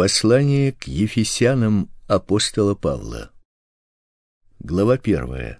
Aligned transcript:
Послание 0.00 0.72
к 0.72 0.84
Ефесянам 0.84 1.90
апостола 2.06 2.74
Павла. 2.74 3.30
Глава 4.58 4.96
первая. 4.96 5.58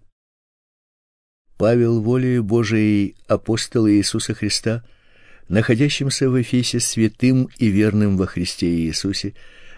Павел 1.59 2.01
волею 2.01 2.43
Божией 2.43 3.17
апостола 3.27 3.93
Иисуса 3.93 4.33
Христа, 4.33 4.83
находящимся 5.51 6.31
в 6.31 6.41
Эфесе 6.41 6.81
святым 6.81 7.51
и 7.59 7.69
верным 7.69 8.17
во 8.17 8.27
Христе 8.27 8.67
Иисусе, 8.67 9.35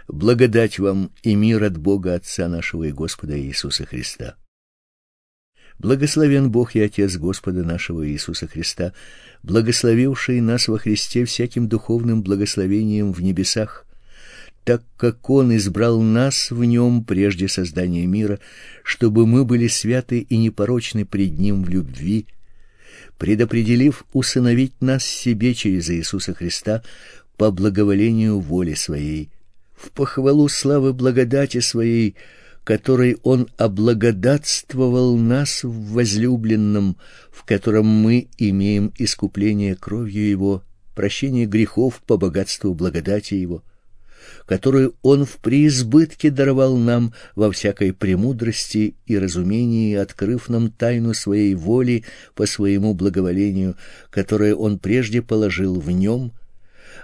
благодать 0.07 0.79
вам 0.79 1.11
и 1.25 1.35
мир 1.35 1.65
от 1.65 1.77
Бога 1.77 2.15
Отца 2.15 2.47
нашего 2.47 2.85
и 2.85 2.93
Господа 2.93 3.37
Иисуса 3.37 3.85
Христа. 3.85 4.37
Благословен 5.81 6.53
Бог 6.53 6.77
и 6.77 6.81
Отец 6.83 7.17
Господа 7.17 7.65
нашего 7.65 8.09
Иисуса 8.09 8.47
Христа, 8.47 8.93
благословивший 9.43 10.41
нас 10.41 10.69
во 10.69 10.79
Христе 10.79 11.25
всяким 11.25 11.67
духовным 11.67 12.23
благословением 12.23 13.13
в 13.13 13.21
небесах 13.23 13.87
так 14.65 14.83
как 14.97 15.29
Он 15.29 15.55
избрал 15.57 16.01
нас 16.01 16.51
в 16.51 16.62
Нем 16.65 17.05
прежде 17.05 17.48
создания 17.48 18.07
мира, 18.07 18.39
чтобы 18.84 19.27
мы 19.27 19.45
были 19.45 19.66
святы 19.66 20.20
и 20.20 20.37
непорочны 20.37 21.05
пред 21.05 21.39
Ним 21.39 21.65
в 21.65 21.69
любви, 21.69 22.27
предопределив 23.19 24.05
усыновить 24.12 24.80
нас 24.80 25.05
себе 25.05 25.55
через 25.55 25.91
Иисуса 25.91 26.34
Христа 26.34 26.83
по 27.37 27.51
благоволению 27.51 28.39
воли 28.39 28.75
Своей, 28.75 29.30
в 29.75 29.91
похвалу 29.91 30.48
славы 30.48 30.92
благодати 30.92 31.59
Своей, 31.59 32.15
которой 32.62 33.19
Он 33.25 33.48
облагодатствовал 33.56 35.17
нас 35.17 35.65
в 35.65 35.92
возлюбленном, 35.92 36.97
в 37.33 37.45
котором 37.45 37.87
мы 37.87 38.29
имеем 38.39 38.92
искупление 38.97 39.75
кровью 39.75 40.29
Его, 40.29 40.62
прощение 40.95 41.47
грехов 41.47 42.01
по 42.06 42.17
богатству 42.17 42.73
благодати 42.75 43.34
Его 43.34 43.65
которую 44.46 44.95
он 45.02 45.24
в 45.24 45.38
преизбытке 45.38 46.30
даровал 46.30 46.77
нам 46.77 47.14
во 47.34 47.50
всякой 47.50 47.92
премудрости 47.92 48.94
и 49.06 49.19
разумении, 49.19 49.94
открыв 49.94 50.48
нам 50.48 50.70
тайну 50.70 51.14
своей 51.14 51.55
воли 51.55 52.05
по 52.34 52.47
своему 52.47 52.94
благоволению, 52.94 53.77
которое 54.11 54.55
он 54.55 54.78
прежде 54.78 55.22
положил 55.22 55.80
в 55.80 55.91
нем, 55.91 56.33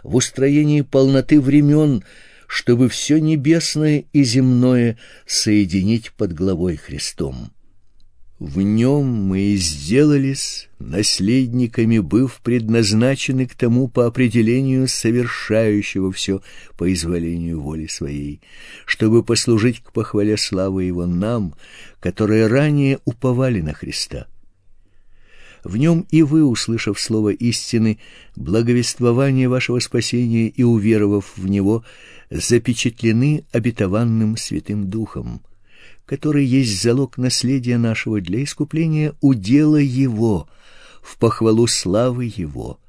в 0.03 0.17
устроении 0.17 0.83
полноты 0.83 1.41
времен, 1.41 2.05
чтобы 2.47 2.89
все 2.89 3.19
небесное 3.19 4.05
и 4.13 4.25
земное 4.25 4.99
соединить 5.27 6.13
под 6.13 6.33
главой 6.33 6.77
Христом. 6.77 7.53
В 8.39 8.61
нем 8.61 9.05
мы 9.05 9.41
и 9.41 9.57
сделались 9.57 10.69
наследниками, 10.79 11.99
быв 11.99 12.41
предназначены 12.41 13.49
к 13.49 13.57
тому 13.57 13.89
по 13.89 14.07
определению 14.07 14.87
совершающего 14.87 16.13
все 16.13 16.41
по 16.77 16.93
изволению 16.93 17.61
воли 17.61 17.89
своей, 17.89 18.41
чтобы 18.87 19.25
послужить 19.25 19.83
к 19.83 19.93
похвале 19.93 20.37
славы 20.37 20.85
его 20.85 21.05
нам, 21.05 21.55
которые 21.99 22.47
ранее 22.47 23.01
уповали 23.05 23.61
на 23.61 23.75
Христа. 23.75 24.29
В 25.65 25.77
нем 25.77 26.07
и 26.13 26.23
вы, 26.23 26.45
услышав 26.45 27.01
слово 27.01 27.31
истины, 27.31 27.99
благовествование 28.37 29.49
вашего 29.49 29.81
спасения 29.81 30.47
и 30.47 30.63
уверовав 30.63 31.33
в 31.37 31.49
него, 31.49 31.85
запечатлены 32.31 33.45
обетованным 33.51 34.37
Святым 34.37 34.89
Духом 34.89 35.43
который 36.09 36.45
есть 36.47 36.83
залог 36.83 37.19
наследия 37.19 37.77
нашего 37.77 38.23
для 38.23 38.43
искупления 38.43 39.13
удела 39.21 39.77
его, 39.77 40.49
в 41.03 41.19
похвалу 41.19 41.67
славы 41.67 42.33
его. 42.35 42.81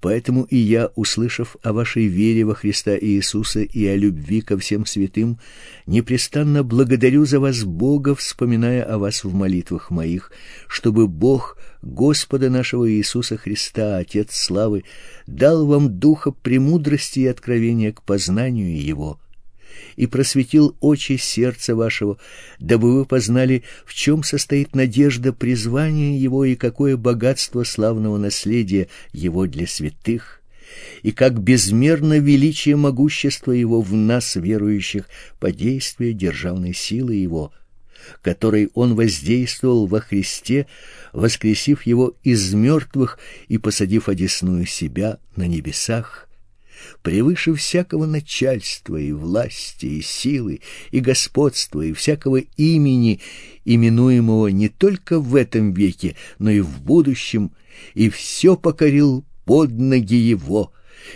Поэтому 0.00 0.42
и 0.42 0.56
я, 0.56 0.90
услышав 0.96 1.56
о 1.62 1.72
вашей 1.72 2.06
вере 2.06 2.44
во 2.44 2.54
Христа 2.54 2.96
Иисуса 2.98 3.60
и 3.60 3.86
о 3.86 3.96
любви 3.96 4.40
ко 4.40 4.58
всем 4.58 4.84
святым, 4.84 5.38
непрестанно 5.86 6.64
благодарю 6.64 7.24
за 7.24 7.38
вас 7.38 7.62
Бога, 7.62 8.16
вспоминая 8.16 8.82
о 8.82 8.98
вас 8.98 9.22
в 9.22 9.32
молитвах 9.32 9.90
моих, 9.90 10.32
чтобы 10.66 11.06
Бог 11.06 11.56
Господа 11.82 12.50
нашего 12.50 12.90
Иисуса 12.90 13.36
Христа, 13.36 13.96
Отец 13.96 14.34
славы, 14.34 14.82
дал 15.28 15.66
вам 15.66 15.98
духа 16.00 16.32
премудрости 16.32 17.20
и 17.20 17.26
откровения 17.26 17.92
к 17.92 18.02
познанию 18.02 18.80
его 18.80 19.20
и 19.96 20.06
просветил 20.06 20.76
очи 20.80 21.16
сердца 21.16 21.74
вашего, 21.74 22.18
дабы 22.58 22.94
вы 22.94 23.04
познали, 23.04 23.64
в 23.84 23.94
чем 23.94 24.22
состоит 24.22 24.74
надежда 24.74 25.32
призвания 25.32 26.18
его 26.18 26.44
и 26.44 26.54
какое 26.54 26.96
богатство 26.96 27.64
славного 27.64 28.18
наследия 28.18 28.88
его 29.12 29.46
для 29.46 29.66
святых, 29.66 30.40
и 31.02 31.12
как 31.12 31.40
безмерно 31.40 32.18
величие 32.18 32.76
могущества 32.76 33.52
его 33.52 33.80
в 33.80 33.92
нас, 33.94 34.36
верующих, 34.36 35.04
по 35.40 35.50
действию 35.52 36.12
державной 36.12 36.74
силы 36.74 37.14
его, 37.14 37.52
которой 38.22 38.70
он 38.74 38.94
воздействовал 38.94 39.86
во 39.86 40.00
Христе, 40.00 40.66
воскресив 41.12 41.86
его 41.86 42.14
из 42.22 42.52
мертвых 42.54 43.18
и 43.48 43.58
посадив 43.58 44.08
одесную 44.08 44.66
себя 44.66 45.18
на 45.36 45.46
небесах, 45.46 46.27
превыше 47.02 47.54
всякого 47.54 48.06
начальства 48.06 48.96
и 48.96 49.12
власти, 49.12 49.86
и 49.86 50.02
силы, 50.02 50.60
и 50.90 51.00
господства, 51.00 51.82
и 51.82 51.92
всякого 51.92 52.36
имени, 52.56 53.20
именуемого 53.64 54.48
не 54.48 54.68
только 54.68 55.20
в 55.20 55.34
этом 55.34 55.72
веке, 55.72 56.16
но 56.38 56.50
и 56.50 56.60
в 56.60 56.80
будущем, 56.80 57.52
и 57.94 58.10
все 58.10 58.56
покорил 58.56 59.24
под 59.44 59.70
ноги 59.72 60.16
его, 60.16 60.72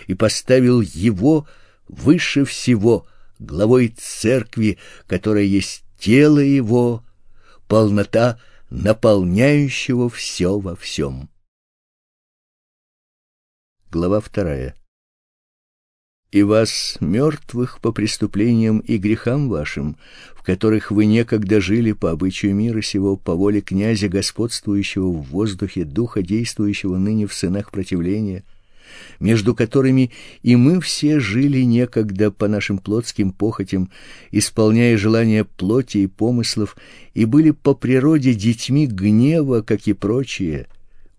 и 0.07 0.15
поставил 0.15 0.81
его 0.81 1.47
выше 1.89 2.45
всего, 2.45 3.07
главой 3.39 3.89
церкви, 3.89 4.79
которая 5.07 5.45
есть 5.45 5.85
тело 5.99 6.39
его, 6.39 7.05
полнота 7.69 8.41
наполняющего 8.71 10.09
все 10.09 10.59
во 10.59 10.75
всем. 10.77 11.29
Глава 13.91 14.21
вторая 14.21 14.75
и 16.33 16.43
вас, 16.43 16.97
мертвых 17.01 17.79
по 17.81 17.93
преступлениям 17.93 18.79
и 18.79 18.97
грехам 18.97 19.51
вашим, 19.51 19.97
в 20.35 20.43
которых 20.43 20.91
вы 20.91 21.05
некогда 21.05 21.61
жили 21.61 21.93
по 21.93 22.11
обычаю 22.11 22.55
мира 22.55 22.81
сего, 22.81 23.17
по 23.17 23.35
воле 23.35 23.61
князя, 23.61 24.09
господствующего 24.09 25.09
в 25.09 25.23
воздухе, 25.29 25.85
духа, 25.85 26.23
действующего 26.23 26.97
ныне 26.97 27.27
в 27.27 27.35
сынах 27.35 27.71
противления, 27.71 28.45
между 29.21 29.55
которыми 29.55 30.11
и 30.43 30.57
мы 30.57 30.81
все 30.81 31.21
жили 31.21 31.61
некогда 31.61 32.31
по 32.31 32.49
нашим 32.49 32.79
плотским 32.79 33.31
похотям, 33.31 33.91
исполняя 34.31 34.97
желания 34.97 35.45
плоти 35.45 35.99
и 35.99 36.07
помыслов, 36.07 36.77
и 37.13 37.27
были 37.27 37.51
по 37.51 37.75
природе 37.75 38.33
детьми 38.33 38.87
гнева, 38.87 39.61
как 39.61 39.87
и 39.87 39.93
прочие. 39.93 40.67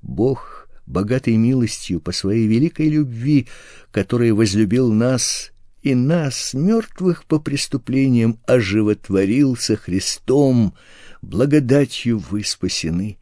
Бог 0.02 0.53
богатой 0.86 1.38
милостью 1.38 2.00
по 2.00 2.12
своей 2.12 2.48
великой 2.48 2.90
любви, 2.90 3.48
который 3.92 4.32
возлюбил 4.32 4.92
нас 4.92 5.52
и 5.82 5.96
нас, 5.96 6.54
мертвых 6.54 7.26
по 7.26 7.40
преступлениям, 7.40 8.40
оживотворился 8.48 9.76
Христом, 9.76 10.74
благодатью 11.22 12.20
вы 12.30 12.44
спасены, 12.44 13.18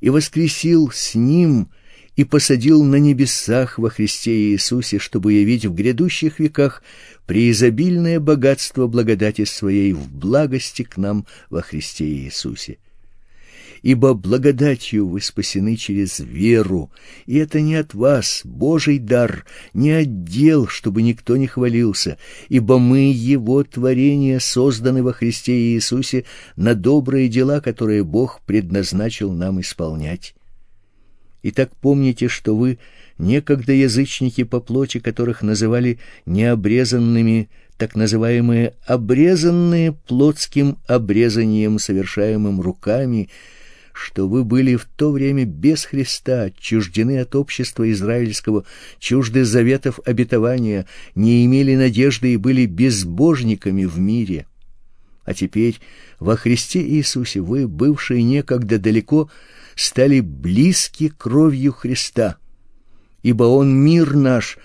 и 0.00 0.10
воскресил 0.10 0.90
с 0.90 1.14
Ним 1.14 1.70
и 2.16 2.24
посадил 2.24 2.82
на 2.82 2.96
небесах 2.96 3.78
во 3.78 3.88
Христе 3.90 4.52
Иисусе, 4.52 4.98
чтобы 4.98 5.34
явить 5.34 5.64
в 5.64 5.74
грядущих 5.74 6.40
веках 6.40 6.82
преизобильное 7.26 8.20
богатство 8.20 8.86
благодати 8.86 9.44
Своей 9.44 9.92
в 9.92 10.10
благости 10.10 10.82
к 10.82 10.96
нам 10.98 11.26
во 11.48 11.62
Христе 11.62 12.06
Иисусе 12.06 12.78
ибо 13.82 14.14
благодатью 14.14 15.08
вы 15.08 15.20
спасены 15.20 15.76
через 15.76 16.20
веру, 16.20 16.90
и 17.26 17.36
это 17.36 17.60
не 17.60 17.74
от 17.74 17.94
вас, 17.94 18.42
Божий 18.44 18.98
дар, 18.98 19.44
не 19.74 19.90
отдел, 19.90 20.66
чтобы 20.66 21.02
никто 21.02 21.36
не 21.36 21.46
хвалился, 21.46 22.16
ибо 22.48 22.78
мы 22.78 23.12
его 23.12 23.62
творение, 23.64 24.40
созданы 24.40 25.02
во 25.02 25.12
Христе 25.12 25.52
Иисусе 25.74 26.24
на 26.56 26.74
добрые 26.74 27.28
дела, 27.28 27.60
которые 27.60 28.04
Бог 28.04 28.40
предназначил 28.46 29.32
нам 29.32 29.60
исполнять. 29.60 30.34
Итак, 31.42 31.70
помните, 31.80 32.28
что 32.28 32.56
вы 32.56 32.78
некогда 33.18 33.72
язычники 33.72 34.44
по 34.44 34.60
плоти, 34.60 35.00
которых 35.00 35.42
называли 35.42 35.98
необрезанными, 36.24 37.48
так 37.76 37.96
называемые 37.96 38.74
обрезанные 38.86 39.92
плотским 39.92 40.78
обрезанием, 40.86 41.80
совершаемым 41.80 42.60
руками, 42.60 43.28
что 43.92 44.28
вы 44.28 44.44
были 44.44 44.76
в 44.76 44.86
то 44.96 45.10
время 45.10 45.44
без 45.44 45.84
Христа, 45.84 46.44
отчуждены 46.44 47.20
от 47.20 47.34
общества 47.34 47.90
израильского, 47.90 48.64
чужды 48.98 49.44
заветов 49.44 50.00
обетования, 50.04 50.86
не 51.14 51.44
имели 51.44 51.74
надежды 51.74 52.34
и 52.34 52.36
были 52.36 52.66
безбожниками 52.66 53.84
в 53.84 53.98
мире. 53.98 54.46
А 55.24 55.34
теперь 55.34 55.78
во 56.18 56.36
Христе 56.36 56.80
Иисусе 56.80 57.40
вы, 57.40 57.68
бывшие 57.68 58.22
некогда 58.22 58.78
далеко, 58.78 59.30
стали 59.76 60.20
близки 60.20 61.08
кровью 61.08 61.72
Христа, 61.72 62.36
ибо 63.22 63.44
Он 63.44 63.74
мир 63.74 64.14
наш 64.14 64.58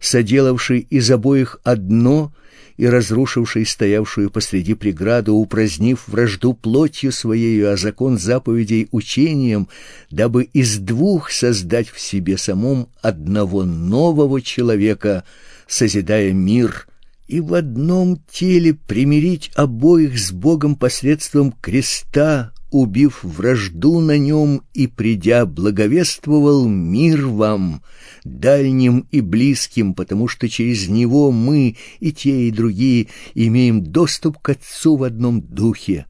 соделавший 0.00 0.80
из 0.80 1.10
обоих 1.10 1.60
одно 1.62 2.32
и 2.76 2.86
разрушивший 2.86 3.66
стоявшую 3.66 4.30
посреди 4.30 4.72
преграду, 4.72 5.34
упразднив 5.34 6.02
вражду 6.08 6.54
плотью 6.54 7.12
своею, 7.12 7.70
а 7.70 7.76
закон 7.76 8.18
заповедей 8.18 8.88
учением, 8.90 9.68
дабы 10.10 10.44
из 10.44 10.78
двух 10.78 11.30
создать 11.30 11.90
в 11.90 12.00
себе 12.00 12.38
самом 12.38 12.88
одного 13.02 13.64
нового 13.64 14.40
человека, 14.40 15.24
созидая 15.68 16.32
мир 16.32 16.88
и 17.28 17.40
в 17.40 17.52
одном 17.52 18.18
теле 18.30 18.72
примирить 18.72 19.50
обоих 19.54 20.18
с 20.18 20.32
Богом 20.32 20.74
посредством 20.74 21.52
креста, 21.52 22.52
убив 22.70 23.20
вражду 23.22 24.00
на 24.00 24.18
нем 24.18 24.62
и 24.74 24.86
придя 24.86 25.46
благовествовал 25.46 26.68
мир 26.68 27.26
вам, 27.26 27.82
дальним 28.24 29.06
и 29.10 29.20
близким, 29.20 29.94
потому 29.94 30.28
что 30.28 30.48
через 30.48 30.88
него 30.88 31.30
мы 31.30 31.76
и 31.98 32.12
те 32.12 32.48
и 32.48 32.50
другие 32.50 33.08
имеем 33.34 33.82
доступ 33.82 34.38
к 34.38 34.50
Отцу 34.50 34.96
в 34.96 35.04
одном 35.04 35.40
духе. 35.40 36.06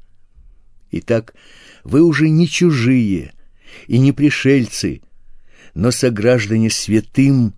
Итак, 0.90 1.34
вы 1.84 2.02
уже 2.02 2.28
не 2.28 2.48
чужие 2.48 3.32
и 3.86 3.98
не 3.98 4.12
пришельцы, 4.12 5.02
но 5.74 5.90
сограждане 5.90 6.70
святым 6.70 7.54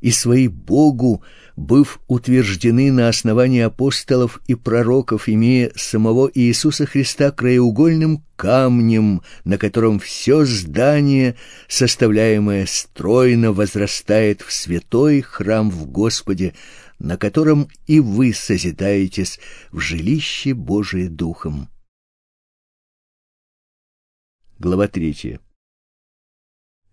и 0.00 0.10
свои 0.10 0.48
Богу, 0.48 1.22
быв 1.58 2.00
утверждены 2.06 2.92
на 2.92 3.08
основании 3.08 3.60
апостолов 3.60 4.40
и 4.46 4.54
пророков, 4.54 5.28
имея 5.28 5.72
самого 5.74 6.30
Иисуса 6.32 6.86
Христа 6.86 7.32
краеугольным 7.32 8.24
камнем, 8.36 9.22
на 9.44 9.58
котором 9.58 9.98
все 9.98 10.44
здание, 10.44 11.34
составляемое 11.66 12.64
стройно, 12.66 13.52
возрастает 13.52 14.42
в 14.42 14.52
святой 14.52 15.20
храм 15.20 15.68
в 15.68 15.86
Господе, 15.86 16.54
на 17.00 17.16
котором 17.16 17.68
и 17.86 17.98
вы 17.98 18.32
созидаетесь 18.32 19.40
в 19.72 19.80
жилище 19.80 20.54
Божие 20.54 21.08
Духом. 21.08 21.68
Глава 24.60 24.86
третья. 24.86 25.40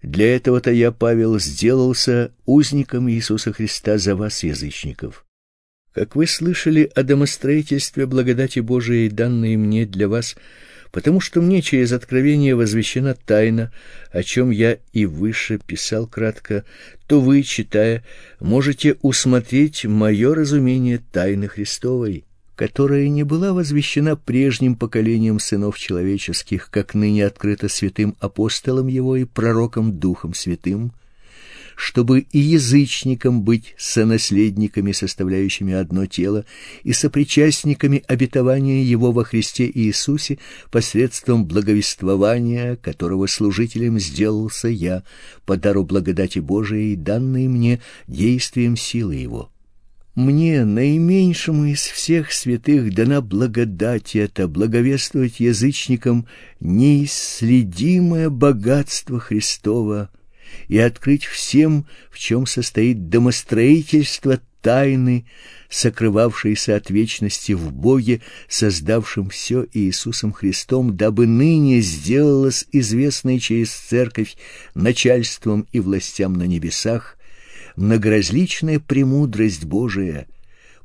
Для 0.05 0.35
этого-то 0.35 0.69
я, 0.69 0.91
Павел, 0.91 1.39
сделался 1.39 2.31
узником 2.45 3.09
Иисуса 3.09 3.51
Христа 3.51 3.97
за 3.97 4.15
вас, 4.15 4.43
язычников. 4.43 5.25
Как 5.95 6.15
вы 6.15 6.27
слышали 6.27 6.91
о 6.93 7.01
домостроительстве 7.01 8.05
благодати 8.05 8.59
Божией, 8.59 9.09
данной 9.09 9.55
мне 9.55 9.87
для 9.87 10.07
вас, 10.07 10.35
потому 10.91 11.21
что 11.21 11.41
мне 11.41 11.63
через 11.63 11.91
откровение 11.91 12.53
возвещена 12.53 13.15
тайна, 13.15 13.73
о 14.11 14.21
чем 14.21 14.51
я 14.51 14.77
и 14.93 15.07
выше 15.07 15.57
писал 15.57 16.05
кратко, 16.05 16.65
то 17.07 17.19
вы, 17.19 17.41
читая, 17.41 18.03
можете 18.39 18.97
усмотреть 19.01 19.85
мое 19.85 20.35
разумение 20.35 21.01
тайны 21.11 21.47
Христовой 21.47 22.25
которая 22.55 23.07
не 23.09 23.23
была 23.23 23.53
возвещена 23.53 24.15
прежним 24.15 24.75
поколением 24.75 25.39
сынов 25.39 25.77
человеческих, 25.77 26.69
как 26.71 26.93
ныне 26.93 27.25
открыто 27.25 27.67
святым 27.67 28.15
апостолом 28.19 28.87
его 28.87 29.17
и 29.17 29.25
пророком 29.25 29.99
Духом 29.99 30.33
Святым, 30.33 30.93
чтобы 31.75 32.21
и 32.21 32.39
язычникам 32.39 33.41
быть 33.41 33.75
сонаследниками, 33.77 34.93
составляющими 34.93 35.73
одно 35.73 36.05
тело, 36.05 36.45
и 36.83 36.93
сопричастниками 36.93 38.01
обетования 38.07 38.81
его 38.81 39.11
во 39.11 39.25
Христе 39.25 39.69
Иисусе 39.73 40.39
посредством 40.71 41.45
благовествования, 41.45 42.77
которого 42.77 43.27
служителем 43.27 43.99
сделался 43.99 44.69
я 44.69 45.03
по 45.45 45.57
дару 45.57 45.83
благодати 45.83 46.39
Божией, 46.39 46.95
данной 46.95 47.49
мне 47.49 47.81
действием 48.07 48.77
силы 48.77 49.15
его 49.15 49.51
мне, 50.15 50.63
наименьшему 50.63 51.65
из 51.65 51.81
всех 51.81 52.31
святых, 52.31 52.93
дана 52.93 53.21
благодать 53.21 54.15
эта, 54.15 54.47
благовествовать 54.47 55.41
язычникам 55.41 56.25
неисследимое 56.61 58.29
богатство 58.29 59.19
Христова 59.19 60.09
и 60.69 60.77
открыть 60.77 61.25
всем, 61.25 61.85
в 62.09 62.17
чем 62.17 62.45
состоит 62.45 63.09
домостроительство 63.09 64.39
тайны, 64.61 65.25
сокрывавшейся 65.69 66.77
от 66.77 66.89
вечности 66.89 67.51
в 67.51 67.73
Боге, 67.73 68.21
создавшем 68.47 69.29
все 69.29 69.67
Иисусом 69.73 70.31
Христом, 70.31 70.95
дабы 70.95 71.27
ныне 71.27 71.81
сделалось 71.81 72.65
известной 72.71 73.39
через 73.39 73.71
Церковь 73.71 74.37
начальством 74.73 75.67
и 75.73 75.81
властям 75.81 76.33
на 76.33 76.43
небесах, 76.43 77.17
многоразличная 77.75 78.79
премудрость 78.79 79.65
Божия 79.65 80.27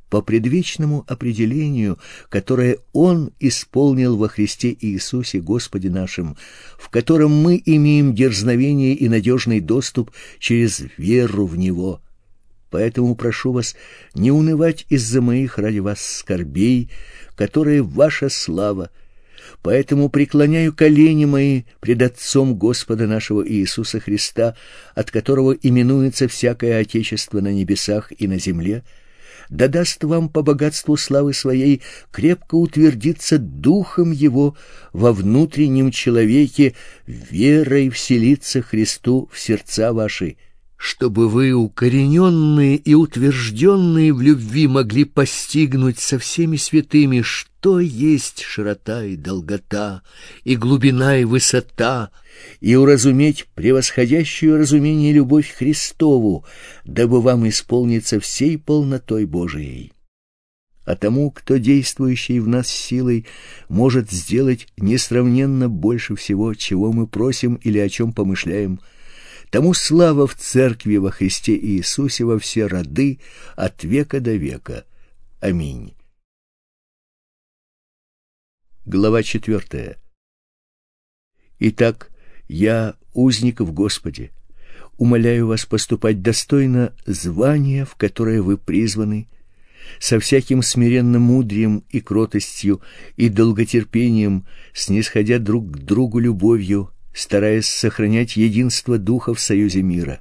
по 0.09 0.23
предвечному 0.23 1.05
определению, 1.07 1.99
которое 2.29 2.79
Он 2.93 3.31
исполнил 3.39 4.17
во 4.17 4.29
Христе 4.29 4.77
Иисусе 4.79 5.41
Господе 5.41 5.89
нашим, 5.89 6.37
в 6.79 6.89
котором 6.91 7.31
мы 7.31 7.63
имеем 7.65 8.15
дерзновение 8.15 8.95
и 8.95 9.09
надежный 9.09 9.61
доступ 9.61 10.11
через 10.39 10.83
веру 10.97 11.47
в 11.47 11.57
Него. 11.57 12.01
Поэтому 12.71 13.15
прошу 13.15 13.53
вас 13.53 13.77
не 14.15 14.31
унывать 14.31 14.87
из-за 14.89 15.21
моих 15.21 15.59
ради 15.59 15.79
вас 15.79 16.01
скорбей, 16.05 16.91
которые 17.37 17.83
ваша 17.83 18.29
слава, 18.29 18.91
Поэтому 19.63 20.09
преклоняю 20.09 20.73
колени 20.73 21.25
мои 21.25 21.63
пред 21.81 22.03
Отцом 22.03 22.55
Господа 22.55 23.07
нашего 23.07 23.47
Иисуса 23.47 24.01
Христа, 24.01 24.55
от 24.95 25.11
которого 25.11 25.53
именуется 25.53 26.29
всякое 26.29 26.81
Отечество 26.81 27.41
на 27.41 27.53
небесах 27.53 28.13
и 28.17 28.27
на 28.27 28.39
земле, 28.39 28.83
да 29.51 29.67
даст 29.67 30.05
вам 30.05 30.29
по 30.29 30.43
богатству 30.43 30.97
славы 30.97 31.35
своей 31.35 31.83
крепко 32.13 32.55
утвердиться 32.55 33.37
духом 33.39 34.13
его 34.13 34.57
во 34.93 35.13
внутреннем 35.13 35.91
человеке, 35.91 36.75
верой 37.07 37.91
вселиться 37.91 38.63
Христу 38.63 39.29
в 39.33 39.39
сердца 39.39 39.93
ваши, 39.93 40.37
чтобы 40.77 41.29
вы, 41.29 41.53
укорененные 41.53 42.77
и 42.77 42.95
утвержденные 42.95 44.15
в 44.15 44.23
любви, 44.23 44.69
могли 44.69 45.05
постигнуть 45.05 45.99
со 45.99 46.19
всеми 46.19 46.57
святыми, 46.57 47.23
что 47.23 47.50
есть 47.79 48.41
широта 48.41 49.05
и 49.05 49.17
долгота, 49.17 50.03
и 50.45 50.57
глубина 50.57 51.19
и 51.19 51.25
высота, 51.25 52.11
и 52.61 52.75
уразуметь 52.75 53.47
превосходящую 53.55 54.59
разумение 54.59 55.13
любовь 55.13 55.55
Христову, 55.55 56.47
дабы 56.85 57.21
вам 57.21 57.47
исполниться 57.49 58.19
всей 58.19 58.57
полнотой 58.57 59.27
Божией. 59.27 59.93
А 60.87 60.97
тому, 60.97 61.31
кто 61.31 61.59
действующий 61.59 62.41
в 62.41 62.49
нас 62.49 62.69
силой, 62.69 63.27
может 63.69 64.11
сделать 64.11 64.67
несравненно 64.79 65.69
больше 65.69 66.17
всего, 66.17 66.55
чего 66.55 66.93
мы 66.93 67.07
просим 67.07 67.57
или 67.57 67.79
о 67.79 67.89
чем 67.91 68.13
помышляем– 68.13 68.81
Тому 69.51 69.75
слава 69.75 70.29
в 70.29 70.37
церкви 70.37 70.97
во 70.97 71.11
Христе 71.11 71.57
Иисусе 71.57 72.25
во 72.25 72.39
все 72.39 72.67
роды 72.67 73.19
от 73.57 73.83
века 73.83 74.21
до 74.21 74.37
века. 74.37 74.85
Аминь. 75.41 75.95
Глава 78.93 79.23
четвертая. 79.23 79.99
Итак, 81.61 82.11
я 82.49 82.97
узник 83.15 83.61
в 83.61 83.71
Господе. 83.71 84.33
Умоляю 84.99 85.47
вас 85.47 85.65
поступать 85.65 86.23
достойно 86.23 86.93
звания, 87.07 87.85
в 87.85 87.95
которое 87.95 88.43
вы 88.43 88.59
призваны, 88.59 89.29
со 90.01 90.19
всяким 90.19 90.61
смиренным 90.65 91.23
мудрием 91.23 91.85
и 91.91 92.01
кротостью 92.01 92.81
и 93.17 93.29
долготерпением, 93.29 94.45
снисходя 94.73 95.39
друг 95.39 95.71
к 95.71 95.77
другу 95.77 96.19
любовью, 96.19 96.91
стараясь 97.15 97.69
сохранять 97.69 98.37
единство 98.37 98.99
духа 98.99 99.35
в 99.35 99.41
союзе 99.41 99.83
мира. 99.83 100.21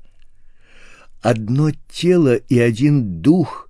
Одно 1.21 1.71
тело 1.91 2.35
и 2.35 2.59
один 2.59 3.19
дух, 3.23 3.67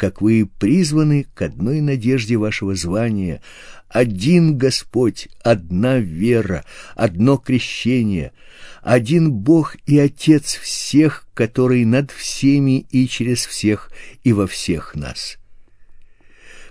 как 0.00 0.22
вы 0.22 0.46
призваны 0.46 1.26
к 1.34 1.42
одной 1.42 1.82
надежде 1.82 2.38
вашего 2.38 2.74
звания, 2.74 3.42
один 3.90 4.56
Господь, 4.56 5.28
одна 5.44 5.98
вера, 5.98 6.64
одно 6.96 7.36
крещение, 7.36 8.32
один 8.80 9.30
Бог 9.30 9.76
и 9.84 9.98
Отец 9.98 10.54
всех, 10.54 11.26
который 11.34 11.84
над 11.84 12.12
всеми 12.12 12.80
и 12.90 13.06
через 13.06 13.44
всех 13.44 13.92
и 14.24 14.32
во 14.32 14.46
всех 14.46 14.94
нас. 14.94 15.36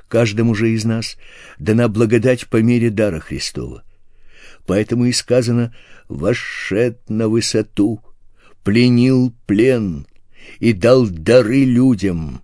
Каждому 0.07 0.55
же 0.55 0.71
из 0.71 0.83
нас 0.83 1.15
дана 1.59 1.88
благодать 1.88 2.48
по 2.48 2.57
мере 2.63 2.89
дара 2.89 3.19
Христова. 3.19 3.83
Поэтому 4.65 5.05
и 5.05 5.12
сказано 5.12 5.71
«вошед 6.07 7.07
на 7.12 7.27
высоту, 7.27 8.01
пленил 8.63 9.36
плен 9.45 10.07
и 10.59 10.74
дал 10.74 11.05
дары 11.07 11.63
людям». 11.63 12.41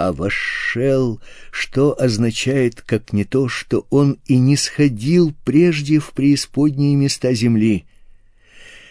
А 0.00 0.14
вошел, 0.14 1.20
что 1.50 1.94
означает, 2.00 2.80
как 2.80 3.12
не 3.12 3.24
то, 3.24 3.50
что 3.50 3.86
он 3.90 4.18
и 4.24 4.38
не 4.38 4.56
сходил 4.56 5.34
прежде 5.44 5.98
в 5.98 6.12
преисподние 6.12 6.96
места 6.96 7.34
земли. 7.34 7.84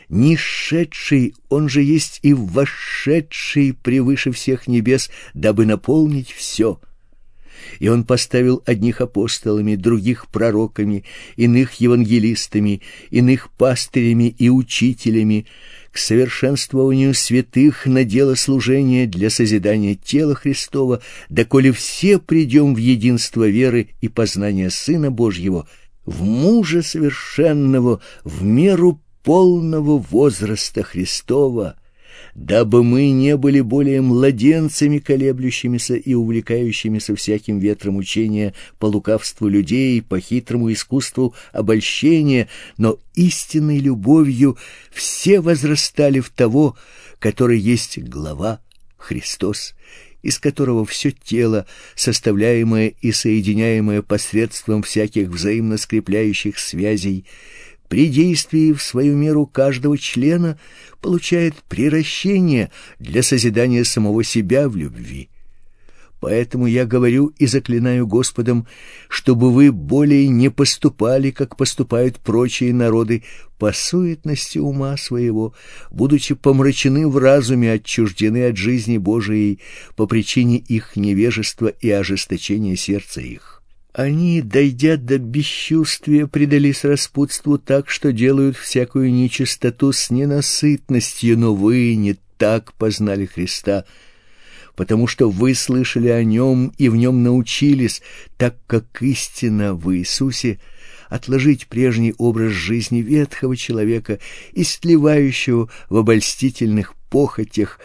нишедший, 0.07 1.33
он 1.49 1.67
же 1.67 1.81
есть 1.81 2.19
и 2.21 2.35
вошедший 2.35 3.73
превыше 3.73 4.31
всех 4.31 4.67
небес, 4.67 5.09
дабы 5.33 5.65
наполнить 5.65 6.31
все. 6.31 6.79
И 7.79 7.87
он 7.87 8.03
поставил 8.03 8.61
одних 8.65 9.01
апостолами, 9.01 9.75
других 9.75 10.27
пророками, 10.27 11.03
иных 11.35 11.75
евангелистами, 11.75 12.81
иных 13.09 13.49
пастырями 13.51 14.35
и 14.37 14.49
учителями, 14.49 15.45
к 15.91 15.97
совершенствованию 15.97 17.13
святых 17.13 17.85
на 17.85 18.03
дело 18.03 18.35
служения 18.35 19.07
для 19.07 19.29
созидания 19.29 19.95
тела 19.95 20.35
Христова, 20.35 21.01
доколе 21.29 21.71
все 21.71 22.19
придем 22.19 22.75
в 22.75 22.77
единство 22.77 23.47
веры 23.47 23.89
и 24.01 24.07
познания 24.07 24.69
Сына 24.69 25.09
Божьего, 25.09 25.67
в 26.05 26.23
мужа 26.23 26.81
совершенного, 26.81 28.01
в 28.23 28.43
меру 28.43 29.01
полного 29.23 29.97
возраста 29.97 30.83
Христова, 30.83 31.75
дабы 32.35 32.83
мы 32.83 33.09
не 33.11 33.37
были 33.37 33.61
более 33.61 34.01
младенцами, 34.01 34.99
колеблющимися 34.99 35.95
и 35.95 36.13
увлекающимися 36.13 37.15
всяким 37.15 37.59
ветром 37.59 37.97
учения 37.97 38.53
по 38.77 38.85
лукавству 38.85 39.47
людей, 39.47 40.01
по 40.01 40.19
хитрому 40.19 40.71
искусству 40.71 41.33
обольщения, 41.51 42.47
но 42.77 42.97
истинной 43.15 43.79
любовью 43.79 44.57
все 44.91 45.41
возрастали 45.41 46.19
в 46.19 46.29
того, 46.29 46.77
который 47.19 47.59
есть 47.59 47.99
глава 47.99 48.59
Христос, 48.97 49.75
из 50.21 50.39
которого 50.39 50.85
все 50.85 51.11
тело, 51.11 51.65
составляемое 51.95 52.93
и 53.01 53.11
соединяемое 53.11 54.01
посредством 54.01 54.83
всяких 54.83 55.29
взаимно 55.29 55.77
скрепляющих 55.77 56.59
связей, 56.59 57.25
при 57.89 58.07
действии 58.07 58.71
в 58.71 58.81
свою 58.81 59.17
меру 59.17 59.45
каждого 59.45 59.97
члена 59.97 60.57
получает 61.01 61.55
приращение 61.67 62.71
для 62.99 63.23
созидания 63.23 63.83
самого 63.83 64.23
себя 64.23 64.69
в 64.69 64.77
любви. 64.77 65.29
Поэтому 66.19 66.67
я 66.67 66.85
говорю 66.85 67.33
и 67.37 67.45
заклинаю 67.45 68.05
Господом, 68.05 68.67
чтобы 69.07 69.51
вы 69.51 69.71
более 69.71 70.27
не 70.27 70.49
поступали, 70.49 71.31
как 71.31 71.55
поступают 71.55 72.19
прочие 72.19 72.73
народы, 72.73 73.23
по 73.57 73.73
суетности 73.73 74.57
ума 74.57 74.95
своего, 74.95 75.53
будучи 75.91 76.33
помрачены 76.33 77.07
в 77.07 77.17
разуме, 77.17 77.73
отчуждены 77.73 78.47
от 78.47 78.57
жизни 78.57 78.97
Божией 78.97 79.59
по 79.95 80.07
причине 80.07 80.57
их 80.57 80.95
невежества 80.95 81.67
и 81.67 81.89
ожесточения 81.89 82.77
сердца 82.77 83.19
их. 83.19 83.58
Они, 83.93 84.41
дойдя 84.41 84.97
до 84.97 85.17
бесчувствия, 85.17 86.27
предались 86.27 86.83
распутству 86.83 87.57
так, 87.57 87.89
что 87.89 88.11
делают 88.11 88.55
всякую 88.55 89.11
нечистоту 89.11 89.91
с 89.91 90.11
ненасытностью, 90.11 91.39
но 91.39 91.55
вы 91.55 91.95
не 91.95 92.15
так 92.37 92.73
познали 92.73 93.25
Христа, 93.25 93.85
потому 94.75 95.07
что 95.07 95.29
вы 95.29 95.55
слышали 95.55 96.07
о 96.07 96.23
Нем 96.23 96.71
и 96.77 96.87
в 96.87 96.95
Нем 96.95 97.23
научились, 97.23 98.01
так 98.37 98.57
как 98.67 99.01
истина 99.01 99.73
в 99.73 99.93
Иисусе— 99.95 100.59
отложить 101.09 101.67
прежний 101.67 102.13
образ 102.17 102.51
жизни 102.51 102.99
ветхого 102.99 103.57
человека, 103.57 104.19
истлевающего 104.53 105.69
в 105.89 105.97
обольстительных 105.97 106.95
похотях, 107.09 107.79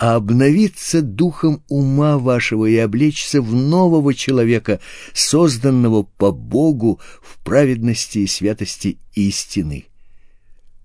а 0.00 0.14
обновиться 0.14 1.02
духом 1.02 1.62
ума 1.68 2.16
вашего 2.16 2.64
и 2.64 2.76
облечься 2.78 3.42
в 3.42 3.54
нового 3.54 4.14
человека, 4.14 4.80
созданного 5.12 6.04
по 6.04 6.32
Богу 6.32 7.00
в 7.22 7.38
праведности 7.44 8.20
и 8.20 8.26
святости 8.26 8.98
истины. 9.12 9.84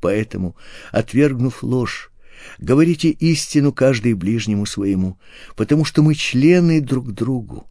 Поэтому, 0.02 0.58
отвергнув 0.92 1.64
ложь, 1.64 2.12
говорите 2.60 3.10
истину 3.10 3.72
каждый 3.72 4.16
ближнему 4.16 4.66
своему, 4.66 5.18
потому 5.56 5.86
что 5.86 6.04
мы 6.04 6.14
члены 6.14 6.82
друг 6.82 7.14
другу. 7.14 7.68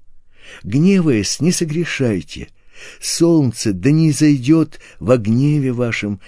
Гневаясь, 0.63 1.41
не 1.41 1.53
согрешайте. 1.53 2.49
Солнце 3.03 3.75
да 3.75 3.91
не 3.91 4.13
зайдет 4.13 4.81
во 4.99 5.19
гневе 5.19 5.75
вашем, 5.75 6.21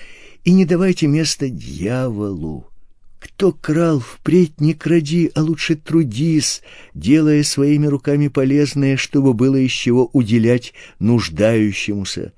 и 0.45 0.53
не 0.53 0.67
давайте 0.67 1.07
места 1.07 1.49
дьяволу. 1.49 2.71
Кто 3.19 3.53
крал, 3.53 4.01
впредь 4.01 4.61
не 4.61 4.75
кради, 4.75 5.31
а 5.35 5.43
лучше 5.43 5.75
трудись, 5.75 6.63
делая 6.95 7.43
своими 7.43 7.87
руками 7.87 8.29
полезное, 8.29 8.97
чтобы 8.97 9.33
было 9.33 9.57
из 9.57 9.73
чего 9.73 10.11
уделять 10.13 10.75
нуждающемуся. 10.99 12.33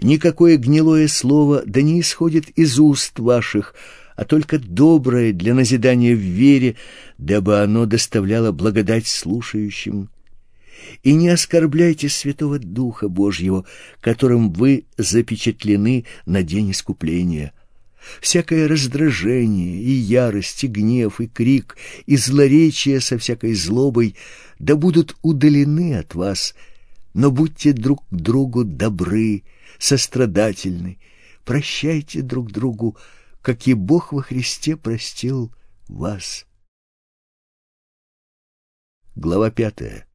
Никакое 0.00 0.56
гнилое 0.56 1.08
слово 1.08 1.62
да 1.66 1.82
не 1.82 2.00
исходит 2.00 2.50
из 2.50 2.78
уст 2.78 3.18
ваших, 3.18 3.74
а 4.16 4.24
только 4.24 4.58
доброе 4.58 5.32
для 5.32 5.54
назидания 5.54 6.14
в 6.14 6.18
вере, 6.18 6.76
дабы 7.18 7.60
оно 7.60 7.86
доставляло 7.86 8.52
благодать 8.52 9.06
слушающим. 9.06 10.10
И 11.04 11.14
не 11.14 11.28
оскорбляйте 11.28 12.08
Святого 12.08 12.58
Духа 12.58 13.08
Божьего, 13.08 13.64
которым 14.00 14.52
вы 14.52 14.84
запечатлены 14.96 16.06
на 16.26 16.42
день 16.42 16.72
искупления 16.72 17.52
всякое 18.20 18.68
раздражение, 18.68 19.80
и 19.80 19.90
ярость, 19.90 20.64
и 20.64 20.66
гнев, 20.66 21.20
и 21.20 21.26
крик, 21.26 21.76
и 22.06 22.16
злоречие 22.16 23.00
со 23.00 23.18
всякой 23.18 23.54
злобой 23.54 24.16
да 24.58 24.76
будут 24.76 25.16
удалены 25.22 25.98
от 25.98 26.14
вас, 26.14 26.54
но 27.14 27.30
будьте 27.30 27.72
друг 27.72 28.04
другу 28.10 28.64
добры, 28.64 29.44
сострадательны, 29.78 30.98
прощайте 31.44 32.22
друг 32.22 32.52
другу, 32.52 32.96
как 33.40 33.66
и 33.66 33.74
Бог 33.74 34.12
во 34.12 34.22
Христе 34.22 34.76
простил 34.76 35.52
вас. 35.88 36.46
Глава 39.14 39.50
пятая. 39.50 40.06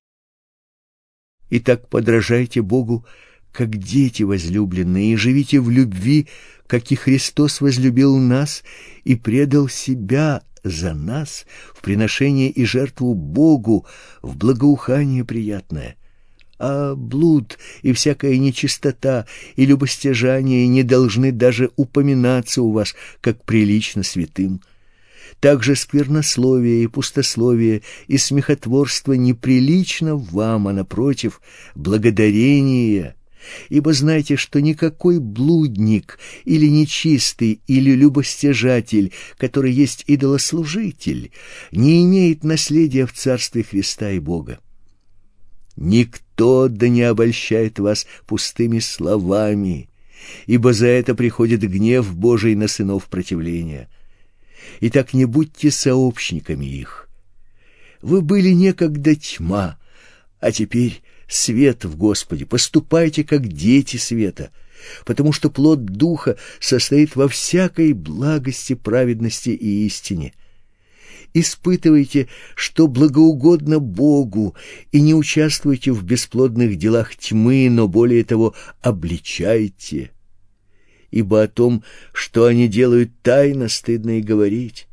Итак, 1.50 1.88
подражайте 1.89 2.62
Богу, 2.62 3.06
как 3.51 3.77
дети 3.77 4.24
возлюбленные, 4.24 5.13
и 5.13 5.15
живите 5.15 5.60
в 5.60 5.70
любви, 5.70 6.27
как 6.67 6.91
и 6.91 6.95
Христос 6.95 7.62
возлюбил 7.62 8.17
нас 8.17 8.63
и 9.03 9.15
предал 9.15 9.69
себя 9.69 10.43
за 10.63 10.93
нас 10.93 11.45
в 11.74 11.81
приношение 11.81 12.50
и 12.50 12.65
жертву 12.65 13.13
Богу, 13.13 13.86
в 14.21 14.36
благоухание 14.36 15.24
приятное. 15.24 15.95
А 16.59 16.95
блуд 16.95 17.57
и 17.83 17.93
всякая 17.93 18.38
нечистота 18.38 19.25
и 19.55 19.65
любостяжание 19.65 20.67
не 20.67 20.83
должны 20.83 21.31
даже 21.31 21.71
упоминаться 21.75 22.62
у 22.62 22.71
вас, 22.71 22.95
как 23.21 23.43
прилично 23.43 24.03
святым. 24.03 24.62
Также 25.39 25.75
сквернословие 25.75 26.83
и 26.83 26.88
пустословие 26.88 27.83
и 28.07 28.17
смехотворство 28.17 29.13
неприлично 29.13 30.15
вам, 30.15 30.67
а 30.67 30.74
напротив, 30.74 31.41
благодарение 31.75 33.16
Ибо 33.70 33.94
знайте, 33.94 34.36
что 34.36 34.62
никакой 34.62 35.20
блудник 35.20 36.20
или 36.46 36.68
нечистый 36.68 37.62
или 37.68 37.92
любостяжатель, 37.92 39.13
который 39.38 39.72
есть 39.72 40.04
идолослужитель, 40.08 41.32
не 41.72 42.04
имеет 42.04 42.44
наследия 42.44 43.06
в 43.06 43.13
Царстве 43.13 43.63
Христа 43.63 44.12
и 44.12 44.20
Бога. 44.20 44.60
Никто 45.75 46.68
да 46.68 46.89
не 46.89 47.04
обольщает 47.04 47.80
вас 47.80 48.08
пустыми 48.25 48.80
словами, 48.80 49.89
ибо 50.48 50.74
за 50.74 50.88
это 50.88 51.13
приходит 51.13 51.62
гнев 51.62 52.16
Божий 52.16 52.56
на 52.56 52.68
сынов 52.68 53.06
противления. 53.06 53.88
Итак, 54.82 55.13
не 55.13 55.25
будьте 55.25 55.72
сообщниками 55.72 56.66
их. 56.66 57.10
Вы 58.01 58.22
были 58.22 58.50
некогда 58.50 59.16
тьма, 59.16 59.80
а 60.39 60.51
теперь 60.51 61.01
свет 61.27 61.86
в 61.86 61.98
Господе, 61.98 62.46
поступайте 62.46 63.24
как 63.24 63.48
дети 63.48 63.98
света, 63.98 64.51
потому 65.05 65.34
что 65.34 65.50
плод 65.50 65.86
Духа 65.86 66.38
состоит 66.60 67.15
во 67.15 67.27
всякой 67.27 67.93
благости, 67.93 68.75
праведности 68.75 69.50
и 69.50 69.86
истине. 69.86 70.34
Испытывайте, 71.34 72.29
что 72.55 72.88
благоугодно 72.88 73.79
Богу, 73.79 74.55
и 74.91 75.01
не 75.01 75.13
участвуйте 75.13 75.91
в 75.91 76.03
бесплодных 76.03 76.77
делах 76.77 77.15
тьмы, 77.15 77.67
но 77.69 77.88
более 77.88 78.24
того, 78.24 78.55
обличайте. 78.81 80.12
Ибо 81.12 81.43
о 81.43 81.48
том, 81.48 81.84
что 82.13 82.46
они 82.46 82.67
делают 82.67 83.12
тайно, 83.22 83.67
стыдно 83.67 84.19
и 84.19 84.22
говорить 84.22 84.87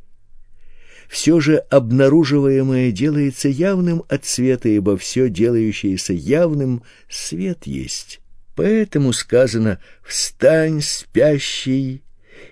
все 1.08 1.40
же 1.40 1.56
обнаруживаемое 1.56 2.90
делается 2.90 3.48
явным 3.48 4.04
от 4.08 4.24
света, 4.24 4.68
ибо 4.68 4.96
все 4.96 5.28
делающееся 5.28 6.12
явным 6.12 6.82
свет 7.08 7.66
есть. 7.66 8.20
Поэтому 8.54 9.12
сказано 9.12 9.80
«Встань, 10.02 10.80
спящий, 10.80 12.02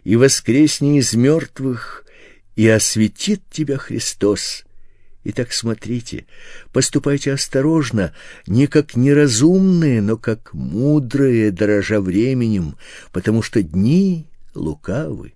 и 0.05 0.17
воскресни 0.17 0.99
из 0.99 1.15
мертвых, 1.15 2.05
и 2.57 2.69
осветит 2.69 3.43
тебя 3.51 3.79
Христос». 3.79 4.65
Итак, 5.25 5.53
смотрите, 5.53 6.27
поступайте 6.73 7.33
осторожно, 7.33 8.13
не 8.49 8.67
как 8.67 8.97
неразумные, 8.97 10.03
но 10.03 10.17
как 10.17 10.53
мудрые, 10.53 11.53
дорожа 11.53 12.01
временем, 12.01 12.77
потому 13.13 13.41
что 13.41 13.63
дни 13.63 14.27
лукавы. 14.55 15.35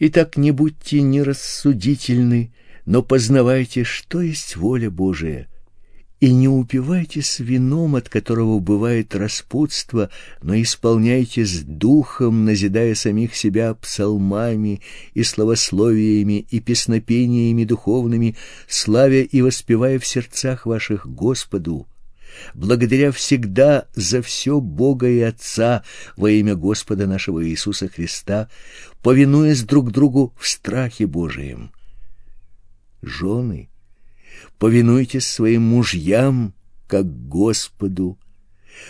Итак, 0.00 0.36
не 0.36 0.52
будьте 0.52 1.02
нерассудительны, 1.02 2.52
но 2.86 3.02
познавайте, 3.02 3.82
что 3.82 4.20
есть 4.20 4.54
воля 4.54 4.90
Божия, 4.90 5.48
и 6.20 6.32
не 6.32 6.48
упивайтесь 6.48 7.40
вином, 7.40 7.96
от 7.96 8.08
которого 8.08 8.60
бывает 8.60 9.16
распутство, 9.16 10.08
но 10.40 10.54
исполняйтесь 10.60 11.62
духом, 11.62 12.44
назидая 12.44 12.94
самих 12.94 13.34
себя 13.34 13.74
псалмами 13.74 14.82
и 15.14 15.24
словословиями 15.24 16.46
и 16.48 16.60
песнопениями 16.60 17.64
духовными, 17.64 18.36
славя 18.68 19.22
и 19.22 19.42
воспевая 19.42 19.98
в 19.98 20.06
сердцах 20.06 20.64
ваших 20.64 21.08
Господу 21.08 21.88
благодаря 22.54 23.12
всегда 23.12 23.86
за 23.94 24.22
все 24.22 24.60
Бога 24.60 25.08
и 25.08 25.20
Отца 25.20 25.82
во 26.16 26.30
имя 26.30 26.54
Господа 26.54 27.06
нашего 27.06 27.46
Иисуса 27.46 27.88
Христа, 27.88 28.48
повинуясь 29.02 29.62
друг 29.62 29.92
другу 29.92 30.34
в 30.38 30.46
страхе 30.46 31.06
Божием. 31.06 31.72
Жены, 33.02 33.68
повинуйтесь 34.58 35.26
своим 35.26 35.62
мужьям, 35.62 36.54
как 36.86 37.06
Господу, 37.28 38.18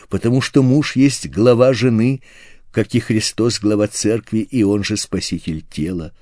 потому 0.09 0.41
что 0.41 0.63
муж 0.63 0.97
есть 0.97 1.29
глава 1.29 1.73
жены, 1.73 2.23
как 2.71 2.95
и 2.95 3.01
Христос 3.01 3.61
глава 3.61 3.89
церкви, 3.89 4.39
и 4.39 4.63
он 4.63 4.85
же 4.85 4.97
спаситель 4.97 5.63
тела. 5.63 6.13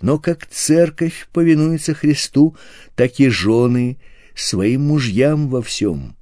Но 0.00 0.18
как 0.18 0.46
церковь 0.46 1.28
повинуется 1.32 1.94
Христу, 1.94 2.56
так 2.96 3.20
и 3.20 3.28
жены— 3.28 3.98
своим 4.34 4.82
мужьям 4.82 5.48
во 5.48 5.62
всем. 5.62 6.16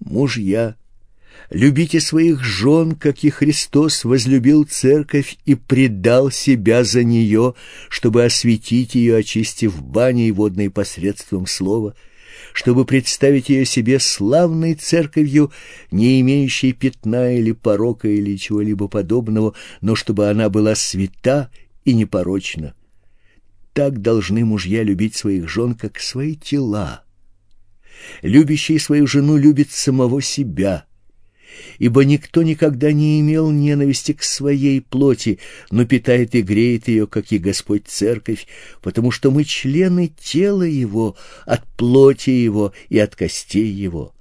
Мужья, 0.00 0.76
любите 1.50 2.00
своих 2.00 2.42
жен, 2.42 2.94
как 2.94 3.22
и 3.22 3.30
Христос 3.30 4.04
возлюбил 4.04 4.64
церковь 4.64 5.36
и 5.44 5.54
предал 5.54 6.30
себя 6.30 6.84
за 6.84 7.04
нее, 7.04 7.54
чтобы 7.88 8.24
осветить 8.24 8.94
ее, 8.94 9.16
очистив 9.16 9.82
баней 9.82 10.30
водной 10.30 10.70
посредством 10.70 11.46
слова, 11.46 11.94
чтобы 12.52 12.84
представить 12.84 13.48
ее 13.48 13.64
себе 13.64 14.00
славной 14.00 14.74
церковью, 14.74 15.52
не 15.90 16.20
имеющей 16.20 16.72
пятна 16.72 17.36
или 17.36 17.52
порока 17.52 18.08
или 18.08 18.36
чего-либо 18.36 18.88
подобного, 18.88 19.54
но 19.80 19.94
чтобы 19.94 20.30
она 20.30 20.48
была 20.48 20.74
свята 20.74 21.50
и 21.84 21.92
непорочна. 21.92 22.74
Так 23.72 24.00
должны 24.02 24.44
мужья 24.44 24.82
любить 24.82 25.14
своих 25.14 25.48
жен, 25.48 25.74
как 25.74 26.00
свои 26.00 26.34
тела. 26.34 27.04
Любящий 28.22 28.78
свою 28.78 29.06
жену 29.06 29.36
любит 29.36 29.70
самого 29.70 30.22
себя, 30.22 30.84
ибо 31.78 32.04
никто 32.04 32.42
никогда 32.42 32.92
не 32.92 33.20
имел 33.20 33.50
ненависти 33.50 34.12
к 34.12 34.22
своей 34.22 34.80
плоти, 34.80 35.38
но 35.70 35.84
питает 35.84 36.34
и 36.34 36.42
греет 36.42 36.88
ее, 36.88 37.06
как 37.06 37.32
и 37.32 37.38
Господь 37.38 37.86
Церковь, 37.86 38.46
потому 38.82 39.10
что 39.10 39.30
мы 39.30 39.44
члены 39.44 40.12
тела 40.20 40.62
Его, 40.62 41.16
от 41.46 41.66
плоти 41.76 42.30
Его 42.30 42.72
и 42.88 42.98
от 42.98 43.16
костей 43.16 43.68
Его. 43.68 44.14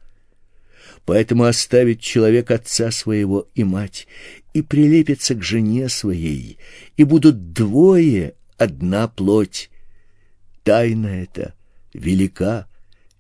Поэтому 1.05 1.45
оставит 1.45 2.01
человек 2.01 2.51
отца 2.51 2.91
своего 2.91 3.47
и 3.55 3.63
мать, 3.63 4.07
и 4.53 4.61
прилепится 4.61 5.33
к 5.35 5.43
жене 5.43 5.89
своей, 5.89 6.57
и 6.97 7.03
будут 7.03 7.51
двое 7.53 8.35
одна 8.57 9.07
плоть. 9.07 9.69
Тайна 10.63 11.07
эта 11.07 11.55
велика, 11.93 12.68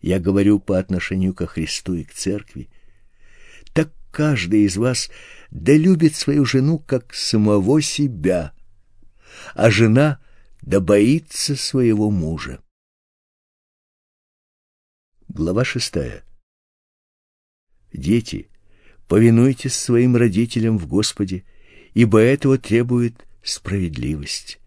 я 0.01 0.19
говорю 0.19 0.59
по 0.59 0.79
отношению 0.79 1.33
ко 1.33 1.45
Христу 1.45 1.93
и 1.95 2.03
к 2.03 2.13
церкви. 2.13 2.69
Так 3.73 3.91
каждый 4.11 4.61
из 4.61 4.77
вас 4.77 5.09
да 5.51 5.73
любит 5.73 6.15
свою 6.15 6.45
жену 6.45 6.79
как 6.79 7.13
самого 7.13 7.81
себя, 7.81 8.53
а 9.53 9.69
жена 9.69 10.19
да 10.61 10.79
боится 10.79 11.55
своего 11.55 12.09
мужа. 12.09 12.61
Глава 15.27 15.63
шестая. 15.63 16.23
Дети, 17.93 18.49
повинуйтесь 19.07 19.75
своим 19.75 20.15
родителям 20.15 20.77
в 20.77 20.87
Господе, 20.87 21.43
ибо 21.93 22.19
этого 22.19 22.57
требует 22.57 23.27
справедливость. 23.43 24.59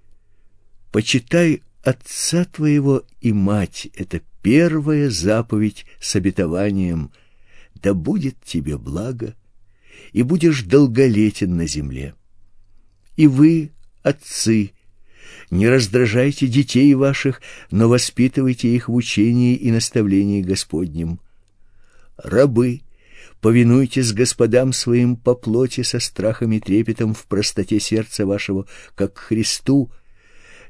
Почитай 0.93 1.63
отца 1.83 2.45
твоего 2.45 3.05
и 3.21 3.33
мать— 3.33 3.89
это 3.95 4.21
первая 4.43 5.09
заповедь 5.09 5.87
с 6.01 6.15
обетованием 6.17 7.11
«Да 7.75 7.95
будет 7.95 8.37
тебе 8.45 8.77
благо, 8.77 9.35
и 10.13 10.23
будешь 10.23 10.63
долголетен 10.63 11.57
на 11.57 11.67
земле». 11.67 12.15
И 13.17 13.27
вы, 13.27 13.71
отцы, 14.03 14.73
не 15.51 15.69
раздражайте 15.69 16.47
детей 16.47 16.95
ваших, 16.95 17.41
но 17.71 17.89
воспитывайте 17.89 18.69
их 18.69 18.89
в 18.89 18.95
учении 18.95 19.55
и 19.55 19.71
наставлении 19.71 20.43
Господнем. 20.43 21.21
Рабы, 22.17 22.81
повинуйтесь 23.41 24.13
господам 24.13 24.73
своим 24.73 25.17
по 25.17 25.35
плоти 25.35 25.83
со 25.83 25.99
страхом 25.99 26.53
и 26.53 26.61
трепетом 26.61 27.15
в 27.15 27.27
простоте 27.27 27.81
сердца 27.81 28.25
вашего, 28.25 28.67
как 28.95 29.19
Христу, 29.19 29.91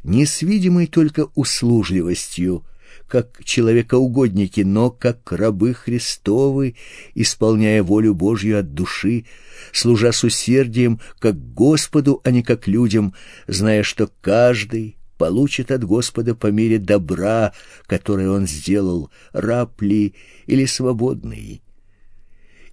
не 0.02 0.26
с 0.26 0.42
видимой 0.42 0.88
только 0.88 1.28
услужливостью, 1.34 2.64
как 3.12 3.44
человекоугодники, 3.44 4.62
но 4.62 4.90
как 4.90 5.32
рабы 5.32 5.74
Христовы, 5.74 6.76
исполняя 7.14 7.82
волю 7.82 8.14
Божью 8.14 8.58
от 8.58 8.72
души, 8.72 9.26
служа 9.70 10.12
с 10.12 10.24
усердием 10.24 10.98
как 11.18 11.52
Господу, 11.52 12.22
а 12.24 12.30
не 12.30 12.42
как 12.42 12.66
людям, 12.66 13.12
зная, 13.46 13.82
что 13.82 14.08
каждый 14.22 14.96
получит 15.18 15.70
от 15.70 15.84
Господа 15.84 16.34
по 16.34 16.46
мере 16.46 16.78
добра, 16.78 17.52
которое 17.84 18.30
он 18.30 18.46
сделал, 18.46 19.10
раб 19.34 19.82
ли 19.82 20.14
или 20.46 20.64
свободный. 20.64 21.60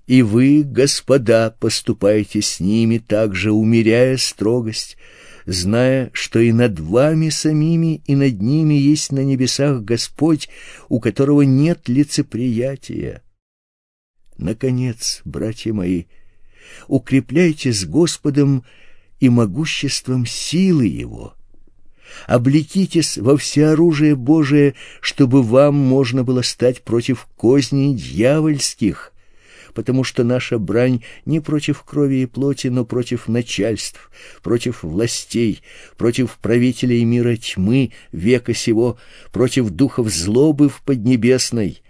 И 0.08 0.22
вы, 0.22 0.64
господа, 0.64 1.54
поступайте 1.60 2.42
с 2.42 2.62
ними 2.62 2.98
также, 2.98 3.52
умеряя 3.52 4.16
строгость, 4.16 4.96
зная, 5.50 6.12
что 6.14 6.40
и 6.40 6.52
над 6.52 6.80
вами 6.80 7.30
самими, 7.30 8.02
и 8.06 8.16
над 8.16 8.42
ними 8.42 8.76
есть 8.76 9.12
на 9.12 9.24
небесах 9.24 9.82
Господь, 9.82 10.48
у 10.90 11.00
которого 11.00 11.42
нет 11.42 11.88
лицеприятия. 11.90 13.24
Наконец, 14.38 15.22
братья 15.26 15.74
мои, 15.74 16.06
укрепляйтесь 16.88 17.86
Господом 17.86 18.64
и 19.20 19.30
могуществом 19.30 20.26
силы 20.26 20.86
Его. 20.86 21.34
Облекитесь 22.28 23.18
во 23.18 23.36
всеоружие 23.36 24.16
Божие, 24.16 24.76
чтобы 25.02 25.42
вам 25.44 25.76
можно 25.76 26.24
было 26.24 26.42
стать 26.42 26.84
против 26.84 27.28
козней 27.36 27.94
дьявольских, 27.96 29.14
потому 29.74 30.04
что 30.04 30.24
наша 30.24 30.60
брань 30.60 31.04
не 31.26 31.40
против 31.40 31.84
крови 31.84 32.22
и 32.22 32.26
плоти, 32.26 32.68
но 32.68 32.86
против 32.86 33.28
начальств, 33.28 34.12
против 34.42 34.84
властей, 34.84 35.62
против 35.98 36.38
правителей 36.42 37.04
мира 37.04 37.36
тьмы 37.36 37.92
века 38.12 38.54
сего, 38.54 38.98
против 39.32 39.70
духов 39.70 40.10
злобы 40.10 40.70
в 40.70 40.82
Поднебесной. 40.82 41.82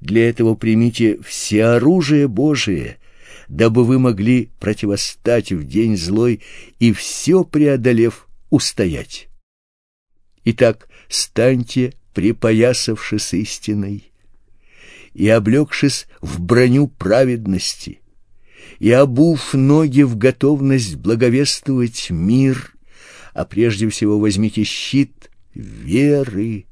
Для 0.00 0.28
этого 0.28 0.54
примите 0.54 1.18
все 1.22 1.64
оружие 1.64 2.28
Божие, 2.28 2.98
дабы 3.48 3.84
вы 3.84 3.98
могли 3.98 4.50
противостать 4.60 5.52
в 5.52 5.66
день 5.66 5.96
злой 5.96 6.40
и 6.78 6.92
все 6.92 7.44
преодолев 7.44 8.28
устоять. 8.48 9.28
Итак, 10.44 10.88
станьте, 11.08 11.94
припоясавшись 12.14 13.34
истиной, 13.34 14.09
и 15.14 15.28
облегшись 15.28 16.06
в 16.20 16.40
броню 16.40 16.88
праведности, 16.88 18.00
и 18.78 18.90
обув 18.90 19.54
ноги 19.54 20.02
в 20.02 20.16
готовность 20.16 20.96
благовествовать 20.96 22.10
мир, 22.10 22.74
а 23.34 23.44
прежде 23.44 23.88
всего 23.88 24.18
возьмите 24.18 24.64
щит 24.64 25.30
веры, 25.54 26.66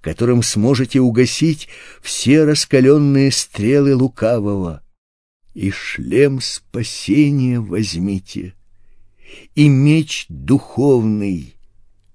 которым 0.00 0.42
сможете 0.42 1.00
угасить 1.00 1.68
все 2.02 2.44
раскаленные 2.44 3.30
стрелы 3.30 3.94
лукавого, 3.94 4.82
и 5.54 5.70
шлем 5.70 6.40
спасения 6.40 7.60
возьмите, 7.60 8.54
и 9.54 9.68
меч 9.68 10.26
духовный, 10.28 11.54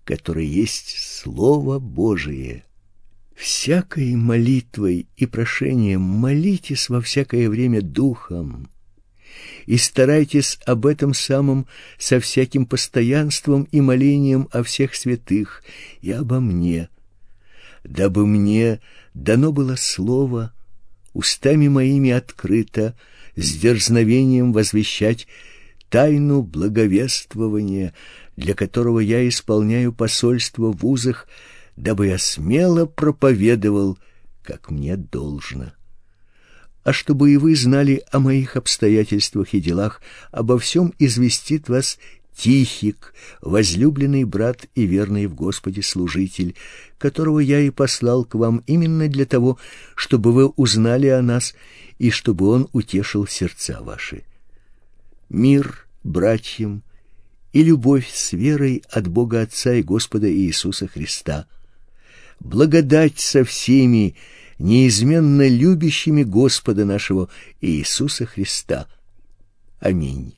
который 0.03 0.45
есть 0.45 0.97
Слово 0.99 1.79
Божие 1.79 2.65
всякой 3.35 4.15
молитвой 4.15 5.07
и 5.17 5.25
прошением 5.25 6.01
молитесь 6.01 6.89
во 6.89 7.01
всякое 7.01 7.49
время 7.49 7.81
духом 7.81 8.69
и 9.65 9.77
старайтесь 9.77 10.57
об 10.65 10.85
этом 10.85 11.13
самом 11.13 11.67
со 11.97 12.19
всяким 12.19 12.65
постоянством 12.65 13.67
и 13.71 13.81
молением 13.81 14.47
о 14.51 14.63
всех 14.63 14.95
святых 14.95 15.63
и 16.01 16.11
обо 16.11 16.39
мне, 16.39 16.89
дабы 17.83 18.25
мне 18.25 18.79
дано 19.13 19.51
было 19.51 19.75
слово 19.75 20.53
устами 21.13 21.67
моими 21.67 22.11
открыто 22.11 22.95
с 23.35 23.53
дерзновением 23.57 24.53
возвещать 24.53 25.27
тайну 25.89 26.41
благовествования 26.41 27.93
для 28.37 28.53
которого 28.53 28.99
я 28.99 29.27
исполняю 29.27 29.93
посольство 29.93 30.71
в 30.71 30.85
узах, 30.85 31.27
дабы 31.75 32.07
я 32.07 32.17
смело 32.17 32.85
проповедовал, 32.85 33.97
как 34.43 34.71
мне 34.71 34.95
должно. 34.95 35.73
А 36.83 36.93
чтобы 36.93 37.31
и 37.31 37.37
вы 37.37 37.55
знали 37.55 38.03
о 38.11 38.19
моих 38.19 38.55
обстоятельствах 38.55 39.53
и 39.53 39.59
делах, 39.59 40.01
обо 40.31 40.59
всем 40.59 40.93
известит 40.99 41.67
вас 41.67 41.97
Тихик, 42.35 43.13
возлюбленный 43.41 44.25
брат 44.25 44.65
и 44.75 44.85
верный 44.85 45.25
в 45.25 45.35
Господе 45.35 45.81
служитель, 45.81 46.55
которого 46.97 47.39
я 47.39 47.61
и 47.61 47.69
послал 47.69 48.25
к 48.25 48.35
вам 48.35 48.61
именно 48.67 49.07
для 49.07 49.25
того, 49.25 49.57
чтобы 49.95 50.33
вы 50.33 50.47
узнали 50.47 51.07
о 51.07 51.21
нас 51.21 51.55
и 51.97 52.09
чтобы 52.09 52.49
он 52.49 52.67
утешил 52.73 53.25
сердца 53.25 53.79
ваши. 53.81 54.23
Мир 55.29 55.87
братьям 56.03 56.83
и 57.53 57.63
любовь 57.63 58.11
с 58.13 58.33
верой 58.33 58.83
от 58.91 59.07
Бога 59.07 59.41
Отца 59.41 59.73
и 59.73 59.81
Господа 59.81 60.29
Иисуса 60.31 60.87
Христа. 60.87 61.47
Благодать 62.39 63.19
со 63.19 63.43
всеми, 63.43 64.15
неизменно 64.59 65.47
любящими 65.47 66.23
Господа 66.23 66.85
нашего 66.85 67.29
Иисуса 67.61 68.25
Христа. 68.25 68.87
Аминь. 69.79 70.34